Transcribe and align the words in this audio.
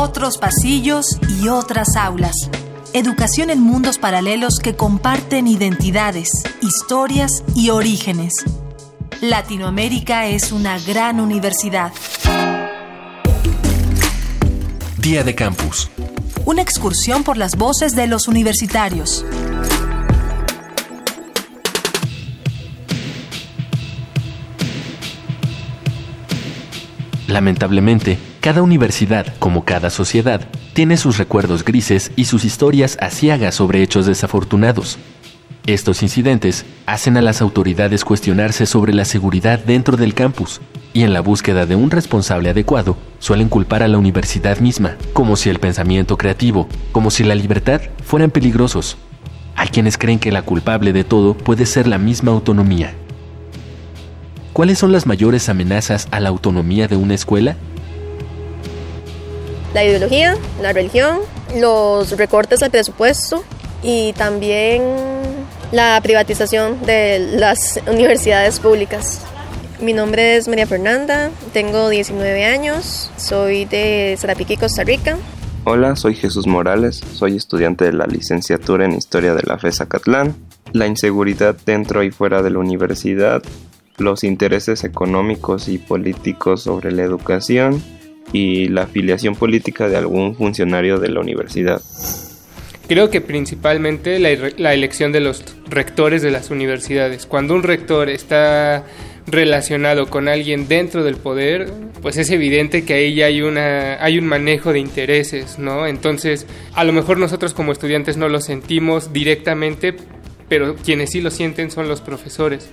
otros 0.00 0.38
pasillos 0.38 1.04
y 1.28 1.48
otras 1.48 1.94
aulas. 1.94 2.32
Educación 2.94 3.50
en 3.50 3.60
mundos 3.60 3.98
paralelos 3.98 4.58
que 4.58 4.74
comparten 4.74 5.46
identidades, 5.46 6.30
historias 6.62 7.44
y 7.54 7.68
orígenes. 7.68 8.32
Latinoamérica 9.20 10.26
es 10.26 10.52
una 10.52 10.78
gran 10.78 11.20
universidad. 11.20 11.92
Día 14.96 15.22
de 15.22 15.34
Campus. 15.34 15.90
Una 16.46 16.62
excursión 16.62 17.22
por 17.22 17.36
las 17.36 17.56
voces 17.56 17.94
de 17.94 18.06
los 18.06 18.26
universitarios. 18.26 19.26
Lamentablemente, 27.28 28.29
cada 28.50 28.62
universidad, 28.62 29.32
como 29.38 29.64
cada 29.64 29.90
sociedad, 29.90 30.40
tiene 30.72 30.96
sus 30.96 31.18
recuerdos 31.18 31.64
grises 31.64 32.10
y 32.16 32.24
sus 32.24 32.44
historias 32.44 32.98
asiagas 33.00 33.54
sobre 33.54 33.80
hechos 33.80 34.06
desafortunados. 34.06 34.98
Estos 35.66 36.02
incidentes 36.02 36.64
hacen 36.84 37.16
a 37.16 37.22
las 37.22 37.42
autoridades 37.42 38.04
cuestionarse 38.04 38.66
sobre 38.66 38.92
la 38.92 39.04
seguridad 39.04 39.60
dentro 39.60 39.96
del 39.96 40.14
campus 40.14 40.60
y 40.92 41.04
en 41.04 41.12
la 41.12 41.20
búsqueda 41.20 41.64
de 41.64 41.76
un 41.76 41.92
responsable 41.92 42.50
adecuado 42.50 42.96
suelen 43.20 43.48
culpar 43.48 43.84
a 43.84 43.88
la 43.88 43.98
universidad 43.98 44.58
misma, 44.58 44.96
como 45.12 45.36
si 45.36 45.48
el 45.48 45.60
pensamiento 45.60 46.16
creativo, 46.16 46.66
como 46.90 47.12
si 47.12 47.22
la 47.22 47.36
libertad 47.36 47.80
fueran 48.02 48.32
peligrosos. 48.32 48.96
Hay 49.54 49.68
quienes 49.68 49.96
creen 49.96 50.18
que 50.18 50.32
la 50.32 50.42
culpable 50.42 50.92
de 50.92 51.04
todo 51.04 51.34
puede 51.34 51.66
ser 51.66 51.86
la 51.86 51.98
misma 51.98 52.32
autonomía. 52.32 52.94
¿Cuáles 54.52 54.80
son 54.80 54.90
las 54.90 55.06
mayores 55.06 55.48
amenazas 55.48 56.08
a 56.10 56.18
la 56.18 56.30
autonomía 56.30 56.88
de 56.88 56.96
una 56.96 57.14
escuela? 57.14 57.56
La 59.72 59.84
ideología, 59.84 60.36
la 60.60 60.72
religión, 60.72 61.18
los 61.56 62.16
recortes 62.16 62.62
al 62.64 62.72
presupuesto 62.72 63.44
y 63.84 64.12
también 64.14 64.82
la 65.70 66.00
privatización 66.02 66.84
de 66.84 67.20
las 67.38 67.80
universidades 67.88 68.58
públicas. 68.58 69.22
Mi 69.80 69.92
nombre 69.92 70.36
es 70.36 70.48
María 70.48 70.66
Fernanda, 70.66 71.30
tengo 71.52 71.88
19 71.88 72.44
años, 72.44 73.12
soy 73.16 73.64
de 73.64 74.16
Sarapiquí, 74.18 74.56
Costa 74.56 74.82
Rica. 74.82 75.16
Hola, 75.64 75.94
soy 75.94 76.16
Jesús 76.16 76.48
Morales, 76.48 77.00
soy 77.14 77.36
estudiante 77.36 77.84
de 77.84 77.92
la 77.92 78.06
licenciatura 78.06 78.84
en 78.84 78.92
Historia 78.92 79.34
de 79.34 79.42
la 79.44 79.56
FESA 79.56 79.86
Catlán. 79.86 80.34
La 80.72 80.88
inseguridad 80.88 81.56
dentro 81.64 82.02
y 82.02 82.10
fuera 82.10 82.42
de 82.42 82.50
la 82.50 82.58
universidad 82.58 83.42
los 83.98 84.24
intereses 84.24 84.82
económicos 84.82 85.68
y 85.68 85.78
políticos 85.78 86.62
sobre 86.62 86.90
la 86.90 87.02
educación 87.02 87.82
y 88.32 88.68
la 88.68 88.82
afiliación 88.82 89.34
política 89.34 89.88
de 89.88 89.96
algún 89.96 90.34
funcionario 90.34 90.98
de 90.98 91.08
la 91.08 91.20
universidad. 91.20 91.80
Creo 92.90 93.08
que 93.08 93.20
principalmente 93.20 94.18
la, 94.18 94.74
elección 94.74 95.12
de 95.12 95.20
los 95.20 95.44
rectores 95.68 96.22
de 96.22 96.32
las 96.32 96.50
universidades. 96.50 97.24
Cuando 97.24 97.54
un 97.54 97.62
rector 97.62 98.08
está 98.08 98.84
relacionado 99.28 100.10
con 100.10 100.26
alguien 100.26 100.66
dentro 100.66 101.04
del 101.04 101.14
poder, 101.14 101.70
pues 102.02 102.16
es 102.16 102.30
evidente 102.30 102.84
que 102.84 102.94
ahí 102.94 103.22
hay 103.22 103.42
una 103.42 104.02
hay 104.02 104.18
un 104.18 104.26
manejo 104.26 104.72
de 104.72 104.80
intereses, 104.80 105.60
¿no? 105.60 105.86
Entonces, 105.86 106.48
a 106.74 106.82
lo 106.82 106.92
mejor 106.92 107.18
nosotros 107.18 107.54
como 107.54 107.70
estudiantes 107.70 108.16
no 108.16 108.28
lo 108.28 108.40
sentimos 108.40 109.12
directamente, 109.12 109.94
pero 110.48 110.74
quienes 110.74 111.10
sí 111.10 111.20
lo 111.20 111.30
sienten 111.30 111.70
son 111.70 111.86
los 111.86 112.00
profesores. 112.00 112.70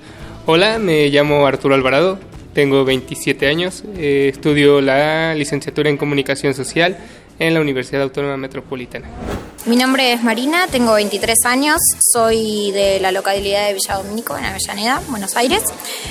Hola, 0.48 0.80
me 0.80 1.10
llamo 1.10 1.46
Arturo 1.46 1.76
Alvarado, 1.76 2.18
tengo 2.58 2.84
27 2.84 3.46
años, 3.46 3.84
eh, 3.98 4.32
estudio 4.34 4.82
la 4.82 5.36
licenciatura 5.36 5.92
en 5.92 5.98
Comunicación 5.98 6.56
Social 6.56 6.98
en 7.38 7.54
la 7.54 7.62
Universidad 7.62 8.02
Autónoma 8.02 8.36
Metropolitana. 8.36 9.08
Mi 9.68 9.76
nombre 9.76 10.12
es 10.12 10.24
Marina, 10.24 10.66
tengo 10.66 10.96
23 10.96 11.38
años, 11.46 11.78
soy 12.00 12.72
de 12.72 13.00
la 13.00 13.12
localidad 13.12 13.68
de 13.68 13.76
Villa 13.76 13.98
Domínico, 13.98 14.36
en 14.36 14.46
Avellaneda, 14.46 15.04
Buenos 15.10 15.38
Aires. 15.38 15.62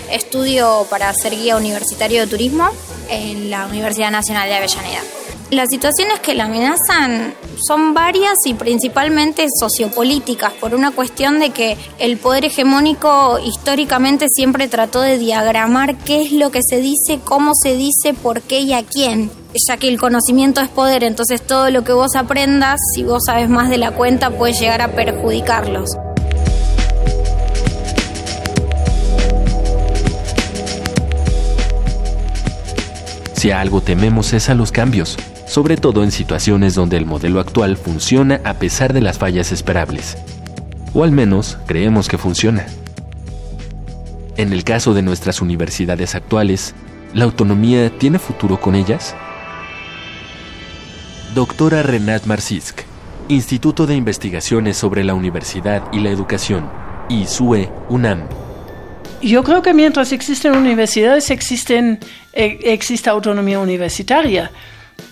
Estudio 0.08 0.86
para 0.88 1.12
ser 1.14 1.32
guía 1.32 1.56
universitario 1.56 2.20
de 2.20 2.26
turismo 2.28 2.70
en 3.10 3.50
la 3.50 3.66
Universidad 3.66 4.12
Nacional 4.12 4.48
de 4.48 4.54
Avellaneda. 4.54 5.02
Las 5.50 5.68
situaciones 5.70 6.18
que 6.18 6.34
la 6.34 6.46
amenazan 6.46 7.32
son 7.68 7.94
varias 7.94 8.34
y 8.46 8.54
principalmente 8.54 9.46
sociopolíticas, 9.60 10.52
por 10.54 10.74
una 10.74 10.90
cuestión 10.90 11.38
de 11.38 11.50
que 11.50 11.76
el 12.00 12.16
poder 12.16 12.46
hegemónico 12.46 13.38
históricamente 13.38 14.26
siempre 14.28 14.66
trató 14.66 15.02
de 15.02 15.18
diagramar 15.18 15.96
qué 15.98 16.22
es 16.22 16.32
lo 16.32 16.50
que 16.50 16.62
se 16.68 16.80
dice, 16.80 17.20
cómo 17.22 17.52
se 17.54 17.76
dice, 17.76 18.12
por 18.12 18.42
qué 18.42 18.58
y 18.60 18.72
a 18.72 18.82
quién, 18.82 19.30
ya 19.68 19.76
que 19.76 19.86
el 19.86 20.00
conocimiento 20.00 20.60
es 20.60 20.68
poder, 20.68 21.04
entonces 21.04 21.40
todo 21.40 21.70
lo 21.70 21.84
que 21.84 21.92
vos 21.92 22.16
aprendas, 22.16 22.80
si 22.94 23.04
vos 23.04 23.22
sabes 23.24 23.48
más 23.48 23.70
de 23.70 23.78
la 23.78 23.92
cuenta, 23.92 24.30
puede 24.30 24.52
llegar 24.52 24.82
a 24.82 24.96
perjudicarlos. 24.96 25.90
Si 33.36 33.50
a 33.50 33.60
algo 33.60 33.80
tememos 33.80 34.32
es 34.32 34.50
a 34.50 34.54
los 34.54 34.72
cambios 34.72 35.16
sobre 35.46 35.76
todo 35.76 36.02
en 36.02 36.10
situaciones 36.10 36.74
donde 36.74 36.96
el 36.96 37.06
modelo 37.06 37.40
actual 37.40 37.76
funciona 37.76 38.40
a 38.44 38.54
pesar 38.54 38.92
de 38.92 39.00
las 39.00 39.18
fallas 39.18 39.52
esperables. 39.52 40.18
O 40.92 41.04
al 41.04 41.12
menos 41.12 41.56
creemos 41.66 42.08
que 42.08 42.18
funciona. 42.18 42.66
En 44.36 44.52
el 44.52 44.64
caso 44.64 44.92
de 44.92 45.02
nuestras 45.02 45.40
universidades 45.40 46.14
actuales, 46.14 46.74
¿la 47.14 47.24
autonomía 47.24 47.96
tiene 47.96 48.18
futuro 48.18 48.60
con 48.60 48.74
ellas? 48.74 49.14
Doctora 51.34 51.82
Renat 51.82 52.26
Marcisk, 52.26 52.80
Instituto 53.28 53.86
de 53.86 53.94
Investigaciones 53.94 54.76
sobre 54.76 55.04
la 55.04 55.14
Universidad 55.14 55.84
y 55.92 56.00
la 56.00 56.10
Educación, 56.10 56.68
ISUE 57.08 57.70
UNAM. 57.88 58.45
Yo 59.22 59.42
creo 59.42 59.62
que 59.62 59.74
mientras 59.74 60.12
existen 60.12 60.56
universidades 60.56 61.30
existen, 61.30 61.98
eh, 62.32 62.58
existe 62.64 63.10
autonomía 63.10 63.58
universitaria 63.58 64.50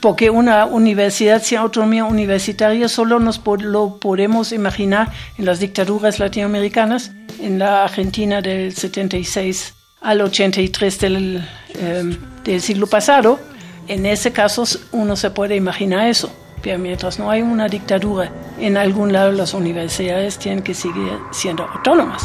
porque 0.00 0.30
una 0.30 0.66
universidad 0.66 1.42
sin 1.42 1.58
autonomía 1.58 2.04
universitaria 2.04 2.88
solo 2.88 3.18
nos 3.20 3.40
lo 3.60 3.98
podemos 3.98 4.52
imaginar 4.52 5.10
en 5.38 5.46
las 5.46 5.60
dictaduras 5.60 6.18
latinoamericanas, 6.18 7.12
en 7.40 7.58
la 7.58 7.84
Argentina 7.84 8.40
del 8.40 8.74
76 8.74 9.74
al 10.00 10.20
83 10.20 11.00
del, 11.00 11.48
em, 11.80 12.16
del 12.44 12.60
siglo 12.60 12.86
pasado. 12.86 13.40
En 13.88 14.06
ese 14.06 14.32
caso 14.32 14.64
uno 14.92 15.16
se 15.16 15.30
puede 15.30 15.56
imaginar 15.56 16.06
eso, 16.06 16.30
pero 16.62 16.78
mientras 16.78 17.18
no 17.18 17.30
hay 17.30 17.42
una 17.42 17.68
dictadura 17.68 18.30
en 18.58 18.76
algún 18.76 19.12
lado, 19.12 19.32
las 19.32 19.54
universidades 19.54 20.38
tienen 20.38 20.62
que 20.62 20.74
seguir 20.74 21.18
siendo 21.32 21.64
autónomas. 21.64 22.22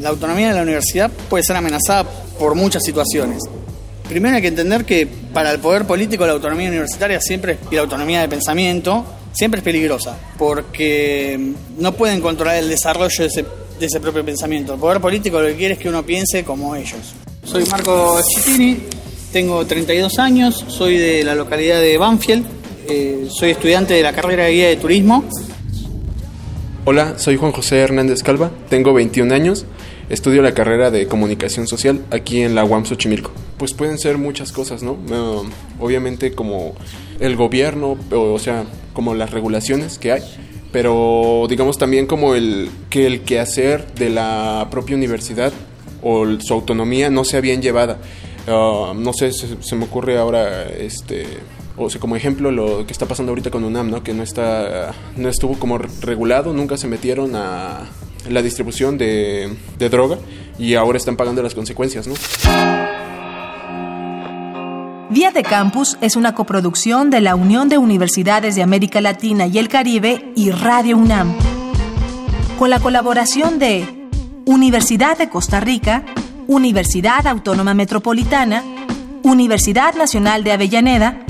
La 0.00 0.10
autonomía 0.10 0.48
de 0.48 0.54
la 0.54 0.62
universidad 0.62 1.10
puede 1.28 1.44
ser 1.44 1.56
amenazada 1.56 2.04
por 2.38 2.54
muchas 2.54 2.82
situaciones. 2.82 3.42
Primero 4.08 4.36
hay 4.36 4.42
que 4.42 4.48
entender 4.48 4.84
que 4.84 5.06
para 5.06 5.50
el 5.52 5.58
poder 5.58 5.86
político 5.86 6.26
la 6.26 6.32
autonomía 6.32 6.68
universitaria 6.68 7.20
siempre 7.20 7.58
y 7.70 7.74
la 7.74 7.82
autonomía 7.82 8.20
de 8.20 8.28
pensamiento 8.28 9.04
siempre 9.32 9.58
es 9.58 9.64
peligrosa, 9.64 10.16
porque 10.38 11.52
no 11.78 11.92
pueden 11.92 12.20
controlar 12.20 12.56
el 12.56 12.68
desarrollo 12.68 13.24
de 13.24 13.86
ese, 13.86 14.00
propio 14.00 14.24
pensamiento. 14.24 14.74
El 14.74 14.80
poder 14.80 15.00
político 15.00 15.40
lo 15.40 15.48
que 15.48 15.56
quiere 15.56 15.74
es 15.74 15.80
que 15.80 15.88
uno 15.88 16.04
piense 16.04 16.44
como 16.44 16.74
ellos. 16.74 17.14
Soy 17.44 17.64
Marco 17.66 18.20
Chittini, 18.22 18.78
tengo 19.32 19.66
32 19.66 20.18
años, 20.18 20.64
soy 20.68 20.96
de 20.96 21.24
la 21.24 21.34
localidad 21.34 21.80
de 21.80 21.98
Banfield, 21.98 22.46
eh, 22.88 23.28
soy 23.30 23.50
estudiante 23.50 23.94
de 23.94 24.02
la 24.02 24.12
carrera 24.12 24.44
de 24.44 24.52
guía 24.52 24.68
de 24.68 24.76
turismo. 24.76 25.24
Hola, 26.88 27.18
soy 27.18 27.36
Juan 27.36 27.50
José 27.50 27.80
Hernández 27.80 28.22
Calva, 28.22 28.52
tengo 28.68 28.94
21 28.94 29.34
años, 29.34 29.66
estudio 30.08 30.40
la 30.40 30.54
carrera 30.54 30.92
de 30.92 31.08
comunicación 31.08 31.66
social 31.66 32.00
aquí 32.12 32.42
en 32.42 32.54
la 32.54 32.64
UAM 32.64 32.86
Xochimilco 32.86 33.32
pues 33.58 33.74
pueden 33.74 33.98
ser 33.98 34.18
muchas 34.18 34.52
cosas, 34.52 34.84
¿no? 34.84 34.96
obviamente 35.80 36.30
como 36.30 36.76
el 37.18 37.34
gobierno, 37.34 37.98
o, 38.12 38.38
sea, 38.38 38.66
como 38.92 39.14
las 39.14 39.32
regulaciones 39.32 39.98
que 39.98 40.12
hay, 40.12 40.22
pero 40.70 41.46
digamos 41.48 41.76
también 41.76 42.06
como 42.06 42.36
el 42.36 42.70
que 42.88 43.08
el 43.08 43.22
quehacer 43.22 43.92
de 43.94 44.10
la 44.10 44.68
propia 44.70 44.94
universidad 44.94 45.52
o 46.04 46.24
su 46.38 46.54
autonomía 46.54 47.10
no 47.10 47.24
sea 47.24 47.40
bien 47.40 47.62
llevada. 47.62 47.98
Ah, 48.46 48.92
no 48.94 49.12
sé, 49.12 49.32
se, 49.32 49.74
me 49.74 49.86
ocurre 49.86 50.18
ahora, 50.18 50.68
este, 50.68 51.26
o 51.76 51.90
sea, 51.90 52.00
como 52.00 52.16
ejemplo 52.16 52.50
lo 52.50 52.86
que 52.86 52.92
está 52.92 53.06
pasando 53.06 53.32
ahorita 53.32 53.50
con 53.50 53.64
UNAM, 53.64 53.90
¿no? 53.90 54.02
Que 54.02 54.14
no 54.14 54.22
está, 54.22 54.94
no 55.16 55.28
estuvo 55.28 55.58
como 55.58 55.78
regulado, 55.78 56.52
nunca 56.52 56.76
se 56.76 56.88
metieron 56.88 57.36
a 57.36 57.86
la 58.28 58.42
distribución 58.42 58.98
de, 58.98 59.56
droga 59.78 60.18
y 60.58 60.74
ahora 60.74 60.98
están 60.98 61.16
pagando 61.16 61.42
las 61.42 61.54
consecuencias, 61.54 62.06
¿no? 62.06 62.14
Día 65.10 65.30
de 65.30 65.42
Campus 65.42 65.96
es 66.00 66.16
una 66.16 66.34
coproducción 66.34 67.10
de 67.10 67.20
la 67.20 67.36
Unión 67.36 67.68
de 67.68 67.78
Universidades 67.78 68.56
de 68.56 68.62
América 68.62 69.00
Latina 69.00 69.46
y 69.46 69.58
el 69.58 69.68
Caribe 69.68 70.32
y 70.34 70.50
Radio 70.50 70.96
UNAM, 70.96 71.34
con 72.58 72.70
la 72.70 72.80
colaboración 72.80 73.58
de 73.58 74.08
Universidad 74.44 75.16
de 75.16 75.28
Costa 75.28 75.60
Rica, 75.60 76.04
Universidad 76.48 77.26
Autónoma 77.26 77.74
Metropolitana, 77.74 78.64
Universidad 79.22 79.94
Nacional 79.94 80.44
de 80.44 80.52
Avellaneda, 80.52 81.25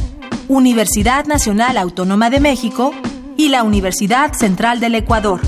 Universidad 0.49 1.27
Nacional 1.27 1.77
Autónoma 1.77 2.31
de 2.31 2.41
México 2.41 2.95
y 3.37 3.49
la 3.49 3.65
Universidad 3.65 4.33
Central 4.33 4.79
del 4.79 4.95
Ecuador. 4.95 5.41